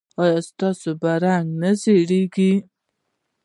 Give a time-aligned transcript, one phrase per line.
[0.23, 0.89] ایا ستاسو
[1.23, 2.53] رنګ به نه زیړیږي؟